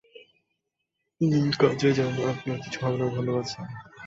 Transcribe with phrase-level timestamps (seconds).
[1.21, 3.67] নিজের কাজে যান আপনার কিছু হবে না ধন্যবাদ স্যার।